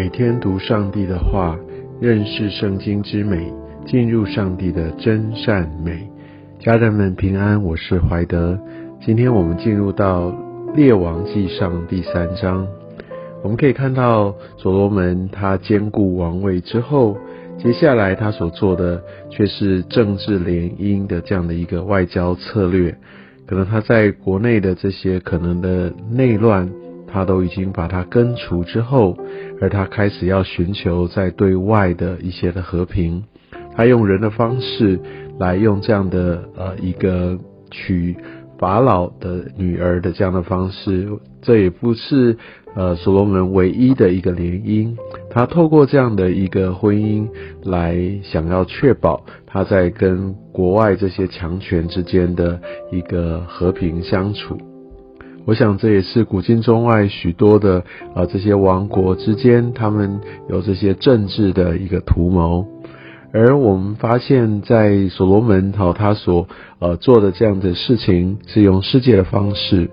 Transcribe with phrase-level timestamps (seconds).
[0.00, 1.58] 每天读上帝的话，
[2.00, 3.52] 认识圣经之美，
[3.84, 6.08] 进入上帝的真善美。
[6.58, 8.58] 家人们平安，我是怀德。
[9.04, 10.34] 今天我们进入到
[10.74, 12.66] 列王记上第三章，
[13.42, 17.18] 我们可以看到所罗门他兼顾王位之后，
[17.58, 22.96] 接下来他所做的却是政治联姻的这样的一个外交策略。
[23.46, 26.70] 可能他在国内的这些可能的内乱。
[27.12, 29.16] 他都已经把它根除之后，
[29.60, 33.22] 而他开始要寻求在对外的一些的和平。
[33.76, 34.98] 他用人的方式
[35.38, 37.38] 来用这样的呃一个
[37.70, 38.16] 娶
[38.58, 41.08] 法老的女儿的这样的方式，
[41.40, 42.36] 这也不是
[42.74, 44.94] 呃所罗门唯一的一个联姻。
[45.30, 47.26] 他透过这样的一个婚姻
[47.64, 54.58] 来想要确保他在跟国外这些强权之间的一个和平相处。
[55.46, 62.66] 我想这也是古今中外许多的啊这些王国之间，他们有这些政治的一个图谋。
[63.32, 69.90] 而我们发现，在所罗门哈他所呃做的这样的事情，是用世界的方式。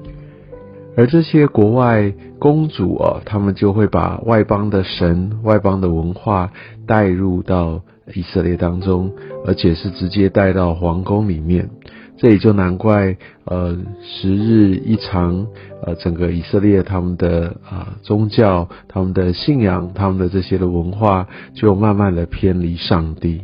[0.96, 6.52] 而这些国外公主啊，他们就会把外邦的神、外邦的文化
[6.88, 7.82] 带入到
[8.16, 9.12] 以色列当中，
[9.46, 11.70] 而且是直接带到皇宫里面。
[12.18, 13.16] 这也就难怪，
[13.46, 15.48] 呃，时日一长，
[15.84, 23.42] 呃，整个以色列他们的啊宗教、他们的信仰、他们的这些的文化，就慢慢的偏离上帝。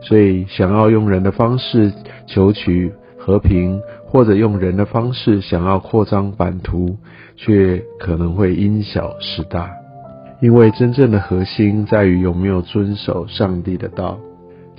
[0.00, 1.92] 所以，想要用人的方式
[2.26, 6.98] 求取和平，或者用人的方式想要扩张版图，
[7.36, 9.70] 却可能会因小失大。
[10.40, 14.18] 因为真正的核心在于有没有遵守上帝的道。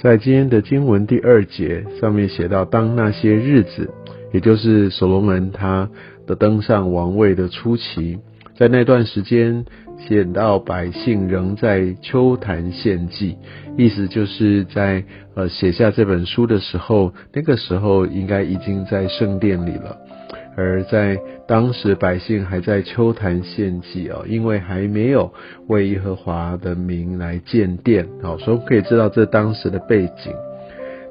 [0.02, 3.90] 在今天的经文第二节上面写到，当那些日子，
[4.34, 5.90] 也就是所罗门他
[6.28, 8.20] 的登上王位的初期，
[8.56, 9.66] 在那段时间，
[9.98, 13.38] 写到百姓仍在秋坛献祭，
[13.78, 15.04] 意思就是在
[15.34, 19.98] 呃写下这本书的时候，那个时候应该已经在圣殿里了。
[20.56, 25.34] 而在当时，百姓还在秋坛献祭哦，因为还没有
[25.68, 30.34] 为耶和华的名来建殿哦，所以可以知道这当时的背景。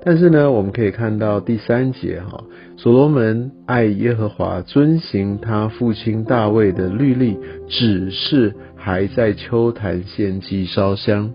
[0.06, 2.44] 但是呢，我们可以看到第三节哈，
[2.76, 7.38] 所罗门爱耶和华，遵行他父亲大卫的律例，
[7.68, 11.32] 只是还在秋坛献祭烧香。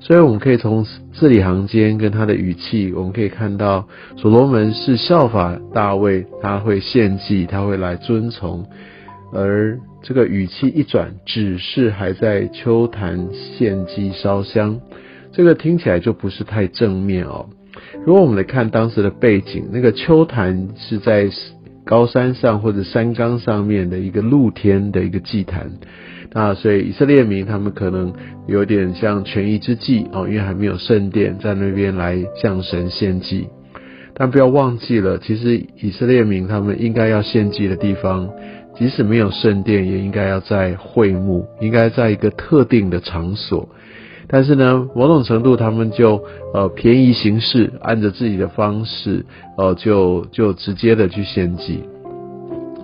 [0.00, 3.86] 所以我们可以从字里行间跟他的语气，我们可以看到
[4.16, 8.64] 所罗门是效法大卫，他会献祭，他会来遵从。
[9.32, 14.80] 而这个语气一转，只是还在秋坛献祭烧香，
[15.32, 17.46] 这个听起来就不是太正面哦。
[18.06, 21.28] 如果我们来看当时的背景，那个秋坛是在
[21.88, 25.70] 高山上或者山冈上面的一个露天的一个祭坛。
[26.34, 28.12] 那所以以色列民他们可能
[28.46, 33.48] 有点像权宜之计哦，因为还没有圣殿在那边来向神献祭。
[34.12, 38.28] 但不要忘记了，其实以色列民他们应该要献祭的地方，
[38.76, 43.66] 即使没有圣殿，也应该要在会幕，应该在一个特定的场所。
[44.28, 46.22] 但是呢，某种程度他们就
[46.52, 49.24] 呃便宜行事，按着自己的方式，
[49.56, 51.82] 呃就就直接的去献祭。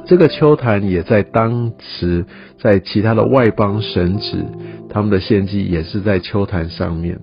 [0.06, 2.24] 这个秋坛也在当时，
[2.58, 4.44] 在其他的外邦神职，
[4.88, 7.18] 他们的献祭也是在秋坛上面，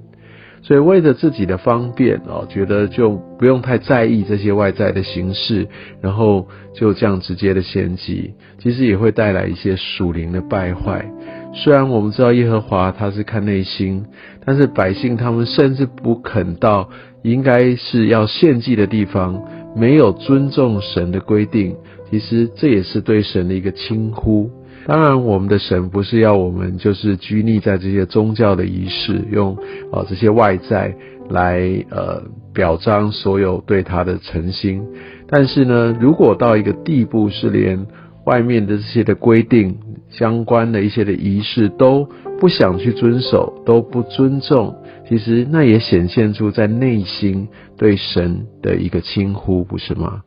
[0.64, 5.68] 所以为了自己的方便哦，觉得就不用太在意这些外在的形式，
[6.02, 11.06] 然后就这样直接的献祭，其实也会带来一些属灵的败坏。
[11.54, 14.06] 虽然我们知道耶和华他是看内心，
[14.46, 16.90] 但是百姓他们甚至不肯到
[17.24, 19.44] 应该是要献祭的地方，
[19.76, 21.76] 没有尊重神的规定。
[22.10, 24.50] 其实这也是对神的一个轻忽。
[24.86, 29.56] 当然，我们的神不是要我们就是拘泥在这些宗教的仪式，用
[29.92, 30.96] 啊这些外在
[31.30, 32.24] 来呃
[32.54, 34.84] 表彰所有对他的诚心。
[35.28, 37.86] 但是呢，如果到一个地步是连
[38.26, 39.78] 外面的这些的规定、
[40.12, 42.08] 相关的一些的仪式都
[42.40, 44.76] 不想去遵守，都不尊重，
[45.10, 47.48] 其实那也显现出在内心
[47.78, 50.22] 对神的一个轻忽，不是吗？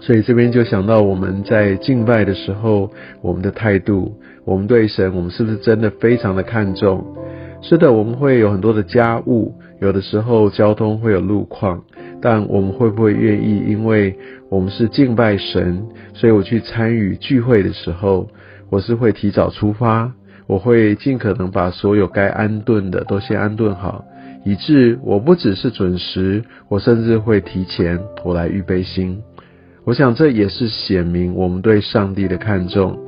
[0.00, 2.90] 所以这边就想到我们在敬拜的时候，
[3.20, 4.14] 我们的态度，
[4.44, 7.04] 我们对神，我们是不是真的非常的看重？
[7.60, 11.82] 是的，我们会有很多的家务，有的时候交通会有路况，
[12.22, 13.64] 但我们会不会愿意？
[13.66, 14.16] 因为
[14.48, 15.82] 我们是敬拜神，
[16.14, 18.28] 所以我去参与聚会的时候，
[18.70, 20.12] 我是会提早出发，
[20.46, 24.04] 我会尽可能把所有该安顿的都先安顿好，
[24.44, 29.22] 以致我不只是准时，我甚至会提前我来预备心。
[29.84, 32.98] 我想这也是显明我们对上帝的看重。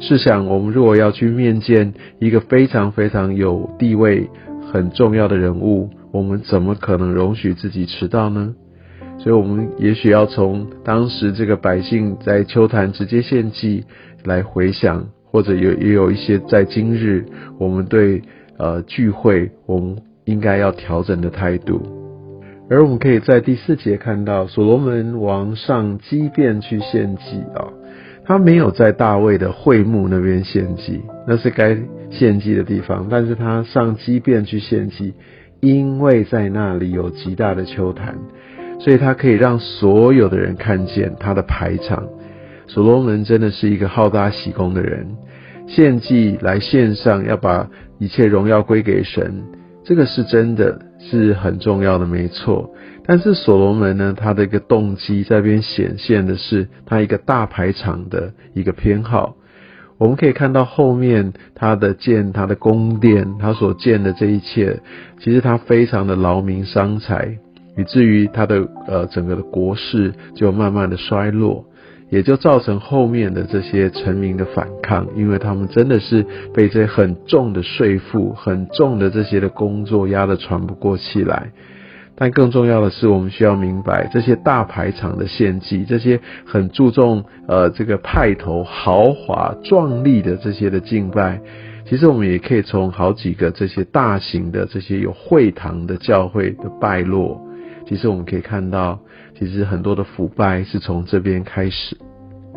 [0.00, 4.28] 试想，我们如果要去面见一个非常非常有地位、
[4.72, 8.52] 很重要的人物，我们怎么可能容许自己迟到呢？
[9.24, 13.82] 所以，我们也许要从当时这个百姓在秋坛直接献祭
[14.22, 17.24] 来回想，或者有也有一些在今日
[17.58, 18.20] 我们对
[18.58, 21.80] 呃聚会，我们应该要调整的态度。
[22.68, 27.72] 而我们可以在第四节看到，所罗门王上基变去献祭啊，
[28.26, 31.78] 他没有在大卫的会幕那边献祭，那是该
[32.10, 35.14] 献祭的地方，但是他上基变去献祭，
[35.60, 38.18] 因为在那里有极大的秋坛。
[38.78, 42.06] 所以他可以让所有的人看见他的排场。
[42.66, 45.06] 所罗门真的是一个好大喜功的人，
[45.68, 47.68] 献祭来献上，要把
[47.98, 49.42] 一切荣耀归给神，
[49.84, 52.70] 这个是真的是很重要的，没错。
[53.06, 59.36] 但是所罗门呢，他的一个动机在边显现的是他一个大排场的一个偏好。
[59.98, 64.80] 我们可以看到后面他的建他的宫殿，他所建的这一切，
[65.20, 67.38] 其实他非常的劳民伤财。
[67.76, 71.64] 以至于他的呃整个的国势就慢慢的衰落，
[72.10, 76.24] 也就造成后面的这些臣民的反抗，因为他们真的是
[76.54, 81.50] 被这很重的税负、很重的这些的工作压得喘不过气来。
[82.16, 91.40] 但更重要的是，我们需要明白，这些大排场的献祭，这些很注重呃这个派头、豪华、壮丽的这些的敬拜，
[91.88, 97.44] 其实我们也可以从好几个这些大型的这些有会堂的教会的败落。
[97.86, 98.98] 其实我们可以看到，
[99.38, 101.96] 其实很多的腐败是从这边开始。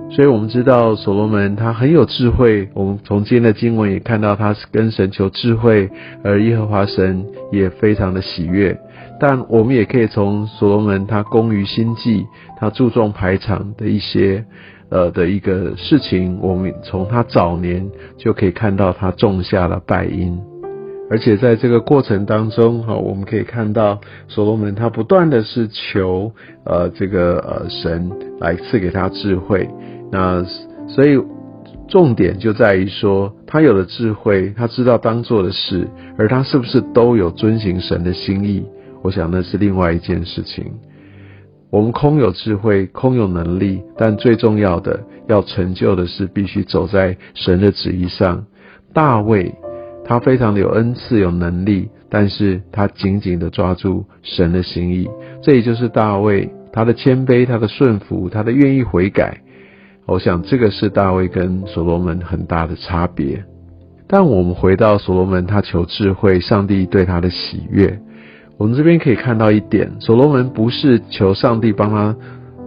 [0.10, 2.70] 所以我们知道所罗门他很有智慧。
[2.74, 5.90] 我们从今天的经文也看到，他是跟神求智慧，
[6.24, 8.80] 而耶和华神也非常的喜悦。
[9.20, 12.26] 但我们也可以从所罗门他工于心计，
[12.58, 14.46] 他注重排场的一些
[14.90, 20.40] 呃的一个事情，我们从他早年就可以看到他种下了败因。
[21.10, 26.32] 而且在这个过程当中，哈，我们可以看到所罗门他不断的是求
[26.66, 29.70] 呃这个呃神来赐给他智慧，
[30.12, 30.44] 那
[30.88, 31.18] 所以
[31.88, 35.88] 重点就在于说他有了智慧，他知道当做的事，
[36.18, 38.66] 而他是不是都有遵行神的心意？
[39.02, 40.66] 我想那是另外一件事情。
[41.70, 48.46] 我们空有智慧，空有能力，但最重要的要成就的是必须走在神的旨意上。
[48.94, 49.56] 大卫。
[50.08, 55.08] 他非常的有恩赐、有能力，但是他紧紧的抓住神的心意。
[55.44, 59.38] 这也就是大卫他的谦卑、他的顺服、他的愿意悔改。
[60.06, 63.44] 我想这个是大卫跟所罗门很大的差别。
[64.08, 68.00] 但我们回到所罗门，他求智慧，上帝对他的喜悦。
[68.58, 72.16] 我们这边可以看到一点，所罗门不是求上帝帮他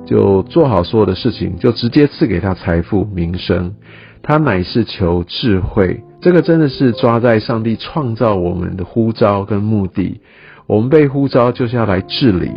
[0.04, 3.74] 就做好所有的事情，就直接赐给他财富、名声，
[4.22, 6.02] 他乃是求智慧。
[6.20, 10.20] 这个真的是抓在上帝创造我们的呼召跟目的。
[10.66, 12.50] 我们被呼召就是要来治理，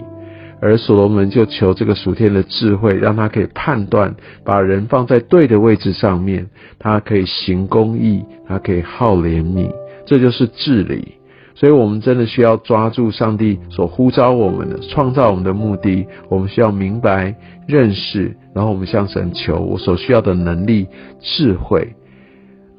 [0.61, 9.71] 而所罗门就求这个属天的智慧，让他可以判断，把人放在对的位置上面，他可以行公义，他可以好怜悯，
[10.05, 11.15] 这就是治理。
[11.55, 16.05] 所以，我们真的需要抓住上帝所呼召我们的、创造我们的目的。
[16.27, 17.35] 我们需要明白、
[17.67, 20.87] 认识，然后我们向神求我所需要的能力、
[21.21, 21.95] 智慧。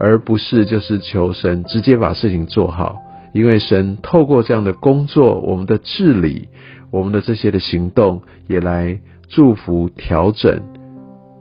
[0.04, 2.98] 而不是就是求神直接把事情做好，
[3.32, 6.46] 因为神透过这样的工作，我们的治理，
[6.90, 10.60] 我们的这些的行动，也来祝福调整，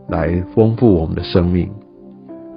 [0.08, 1.70] 来丰富我们的生命。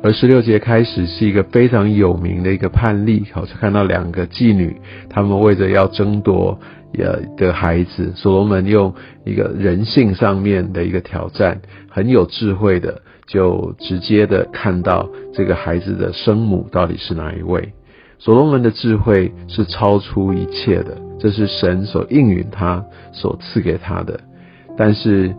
[0.04, 6.56] 而十六节开始是一个非常有名的一个判例，好像看到两个妓女，他们为着要争夺
[6.96, 8.94] 呃的孩子，所罗门用
[9.24, 13.02] 一个人性上面的一个挑战，很有智慧的。
[13.26, 17.72] 就直接的看到这个孩子的生母到底是哪一位。
[18.18, 24.18] 所罗门的智慧是超出一切的，这是神所应允他所赐给他的。
[24.76, 25.34] 但是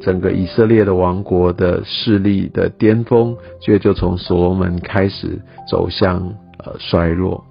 [0.00, 6.18] 整个以色列的王国的势力的巅峰，却就从所罗门开始走向
[6.64, 7.44] 呃衰落。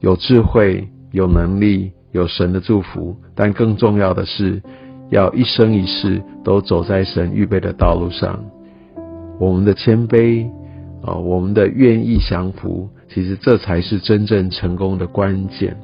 [0.00, 4.62] 有智慧、有能力、有神的祝福，但更重要的是，
[5.10, 8.44] 要一生一世都走在神预备的道路上。
[9.38, 10.48] 我们的谦卑
[11.02, 15.76] 啊，我们的愿意降服，其实这才是真正成功的关键。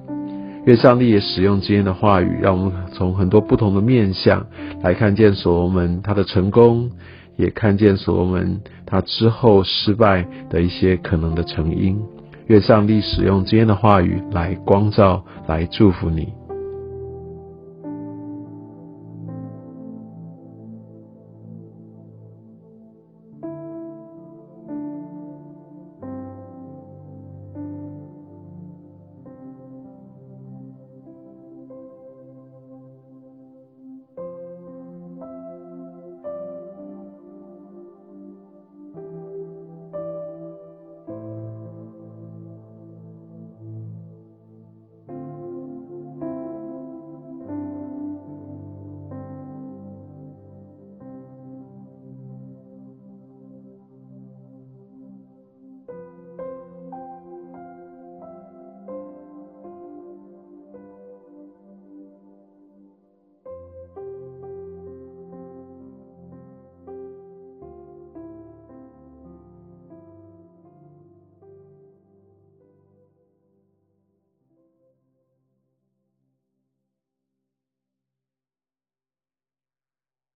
[0.65, 4.47] 愿上帝也使用今天的话语，让我们从很多不同的面相
[4.83, 6.91] 来看见所罗门他的成功，
[7.37, 12.01] 也看见所罗门他之后失败的一些可能的成因。
[12.47, 16.33] 愿上帝使用今天的话语来光照，来祝福你。